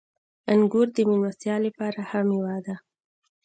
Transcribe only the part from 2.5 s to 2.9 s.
ده.